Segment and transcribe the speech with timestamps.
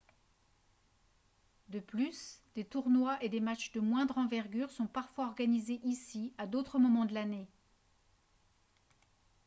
[1.69, 6.47] de plus des tournois et des matchs de moindre envergure sont parfois organisés ici à
[6.47, 7.47] d'autres moments de l'année